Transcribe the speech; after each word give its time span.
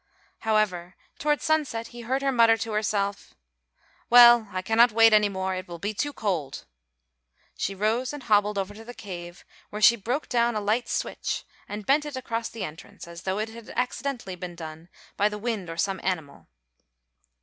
However, 0.39 0.95
toward 1.19 1.43
sunset 1.43 1.89
he 1.89 2.01
heard 2.01 2.23
her 2.23 2.31
mutter 2.31 2.57
to 2.57 2.71
herself, 2.71 3.35
"Well, 4.09 4.47
I 4.51 4.63
cannot 4.63 4.91
wait 4.91 5.13
any 5.13 5.29
more, 5.29 5.53
it 5.53 5.67
will 5.67 5.77
be 5.77 5.93
too 5.93 6.11
cold." 6.11 6.65
She 7.55 7.75
rose 7.75 8.11
and 8.11 8.23
hobbled 8.23 8.57
over 8.57 8.73
to 8.73 8.83
the 8.83 8.95
cave, 8.95 9.45
where 9.69 9.79
she 9.79 9.95
broke 9.95 10.27
down 10.27 10.55
a 10.55 10.59
light 10.59 10.89
switch 10.89 11.45
and 11.69 11.85
bent 11.85 12.05
it 12.07 12.15
across 12.15 12.49
the 12.49 12.63
entrance, 12.63 13.07
as 13.07 13.21
though 13.21 13.37
it 13.37 13.49
had 13.49 13.69
accidentally 13.75 14.35
been 14.35 14.55
done 14.55 14.89
by 15.17 15.29
the 15.29 15.37
wind 15.37 15.69
or 15.69 15.77
some 15.77 15.99
animal. 16.01 16.47